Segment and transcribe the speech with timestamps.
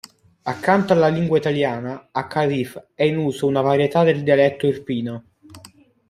[0.41, 5.25] Accanto alla lingua italiana, a Carife è in uso una varietà del dialetto irpino.